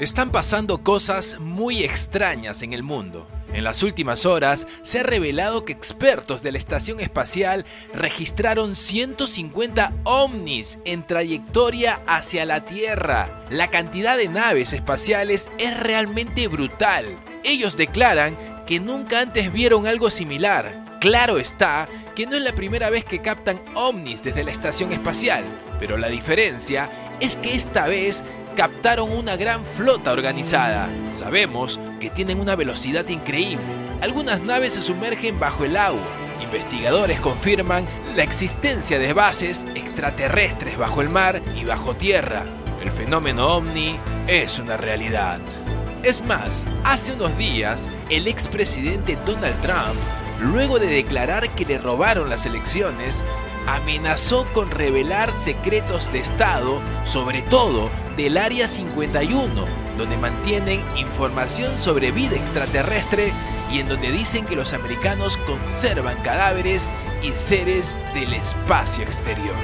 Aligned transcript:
Están 0.00 0.30
pasando 0.30 0.82
cosas 0.82 1.40
muy 1.40 1.84
extrañas 1.84 2.62
en 2.62 2.72
el 2.72 2.82
mundo. 2.82 3.28
En 3.52 3.64
las 3.64 3.82
últimas 3.82 4.24
horas 4.24 4.66
se 4.80 5.00
ha 5.00 5.02
revelado 5.02 5.66
que 5.66 5.74
expertos 5.74 6.42
de 6.42 6.52
la 6.52 6.56
estación 6.56 7.00
espacial 7.00 7.66
registraron 7.92 8.74
150 8.74 9.92
ovnis 10.04 10.78
en 10.86 11.06
trayectoria 11.06 12.00
hacia 12.06 12.46
la 12.46 12.64
Tierra. 12.64 13.44
La 13.50 13.68
cantidad 13.68 14.16
de 14.16 14.28
naves 14.28 14.72
espaciales 14.72 15.50
es 15.58 15.78
realmente 15.78 16.48
brutal. 16.48 17.04
Ellos 17.44 17.76
declaran 17.76 18.38
que 18.64 18.80
nunca 18.80 19.20
antes 19.20 19.52
vieron 19.52 19.86
algo 19.86 20.10
similar. 20.10 20.98
Claro 21.02 21.36
está 21.36 21.90
que 22.16 22.24
no 22.24 22.36
es 22.36 22.42
la 22.42 22.54
primera 22.54 22.88
vez 22.88 23.04
que 23.04 23.20
captan 23.20 23.60
ovnis 23.74 24.22
desde 24.22 24.44
la 24.44 24.50
estación 24.50 24.92
espacial, 24.92 25.44
pero 25.78 25.98
la 25.98 26.08
diferencia 26.08 26.90
es 27.20 27.36
que 27.36 27.54
esta 27.54 27.86
vez 27.86 28.24
captaron 28.56 29.10
una 29.12 29.36
gran 29.36 29.64
flota 29.64 30.12
organizada. 30.12 30.90
Sabemos 31.10 31.80
que 32.00 32.10
tienen 32.10 32.40
una 32.40 32.56
velocidad 32.56 33.08
increíble. 33.08 33.64
Algunas 34.02 34.42
naves 34.42 34.74
se 34.74 34.82
sumergen 34.82 35.38
bajo 35.38 35.64
el 35.64 35.76
agua. 35.76 36.06
Investigadores 36.42 37.20
confirman 37.20 37.86
la 38.16 38.22
existencia 38.22 38.98
de 38.98 39.12
bases 39.12 39.66
extraterrestres 39.74 40.76
bajo 40.76 41.00
el 41.02 41.08
mar 41.08 41.42
y 41.54 41.64
bajo 41.64 41.94
tierra. 41.94 42.44
El 42.82 42.90
fenómeno 42.90 43.46
ovni 43.46 43.98
es 44.26 44.58
una 44.58 44.76
realidad. 44.76 45.40
Es 46.02 46.24
más, 46.24 46.64
hace 46.82 47.12
unos 47.12 47.36
días, 47.36 47.90
el 48.08 48.26
expresidente 48.26 49.18
Donald 49.26 49.60
Trump, 49.60 50.00
luego 50.40 50.78
de 50.78 50.86
declarar 50.86 51.54
que 51.54 51.66
le 51.66 51.76
robaron 51.76 52.30
las 52.30 52.46
elecciones, 52.46 53.22
amenazó 53.74 54.46
con 54.52 54.70
revelar 54.70 55.32
secretos 55.38 56.12
de 56.12 56.18
Estado, 56.18 56.80
sobre 57.04 57.40
todo 57.42 57.90
del 58.16 58.36
Área 58.36 58.66
51, 58.66 59.64
donde 59.96 60.16
mantienen 60.16 60.82
información 60.96 61.78
sobre 61.78 62.10
vida 62.10 62.36
extraterrestre 62.36 63.32
y 63.72 63.78
en 63.78 63.88
donde 63.88 64.10
dicen 64.10 64.44
que 64.44 64.56
los 64.56 64.72
americanos 64.72 65.36
conservan 65.46 66.20
cadáveres 66.22 66.90
y 67.22 67.30
seres 67.30 67.98
del 68.12 68.32
espacio 68.32 69.04
exterior. 69.04 69.54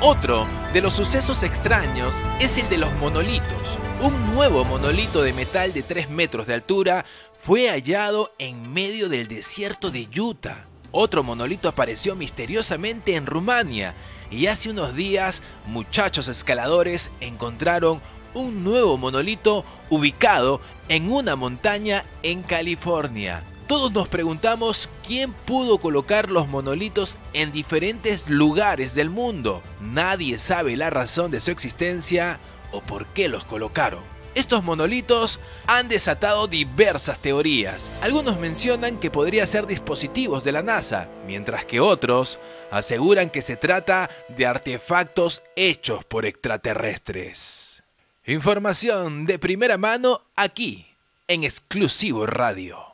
Otro 0.00 0.46
de 0.72 0.82
los 0.82 0.94
sucesos 0.94 1.42
extraños 1.42 2.14
es 2.40 2.58
el 2.58 2.68
de 2.68 2.78
los 2.78 2.92
monolitos. 2.94 3.78
Un 4.02 4.34
nuevo 4.34 4.64
monolito 4.64 5.22
de 5.22 5.32
metal 5.32 5.72
de 5.72 5.82
3 5.82 6.10
metros 6.10 6.46
de 6.46 6.54
altura 6.54 7.04
fue 7.32 7.68
hallado 7.68 8.32
en 8.38 8.72
medio 8.72 9.08
del 9.08 9.28
desierto 9.28 9.90
de 9.90 10.08
Utah. 10.20 10.68
Otro 10.90 11.22
monolito 11.22 11.68
apareció 11.68 12.16
misteriosamente 12.16 13.16
en 13.16 13.26
Rumania 13.26 13.94
y 14.30 14.46
hace 14.46 14.70
unos 14.70 14.94
días 14.94 15.42
muchachos 15.66 16.28
escaladores 16.28 17.10
encontraron 17.20 18.00
un 18.34 18.64
nuevo 18.64 18.96
monolito 18.96 19.64
ubicado 19.90 20.60
en 20.88 21.10
una 21.10 21.36
montaña 21.36 22.04
en 22.22 22.42
California. 22.42 23.44
Todos 23.66 23.92
nos 23.92 24.08
preguntamos 24.08 24.88
quién 25.06 25.32
pudo 25.32 25.76
colocar 25.76 26.30
los 26.30 26.48
monolitos 26.48 27.18
en 27.34 27.52
diferentes 27.52 28.30
lugares 28.30 28.94
del 28.94 29.10
mundo. 29.10 29.62
Nadie 29.82 30.38
sabe 30.38 30.74
la 30.76 30.88
razón 30.88 31.30
de 31.30 31.40
su 31.40 31.50
existencia 31.50 32.40
o 32.72 32.80
por 32.80 33.06
qué 33.08 33.28
los 33.28 33.44
colocaron. 33.44 34.17
Estos 34.38 34.62
monolitos 34.62 35.40
han 35.66 35.88
desatado 35.88 36.46
diversas 36.46 37.18
teorías. 37.18 37.90
Algunos 38.02 38.38
mencionan 38.38 39.00
que 39.00 39.10
podría 39.10 39.44
ser 39.48 39.66
dispositivos 39.66 40.44
de 40.44 40.52
la 40.52 40.62
NASA, 40.62 41.10
mientras 41.26 41.64
que 41.64 41.80
otros 41.80 42.38
aseguran 42.70 43.30
que 43.30 43.42
se 43.42 43.56
trata 43.56 44.08
de 44.28 44.46
artefactos 44.46 45.42
hechos 45.56 46.04
por 46.04 46.24
extraterrestres. 46.24 47.82
Información 48.26 49.26
de 49.26 49.40
primera 49.40 49.76
mano 49.76 50.22
aquí, 50.36 50.86
en 51.26 51.42
Exclusivo 51.42 52.24
Radio. 52.24 52.87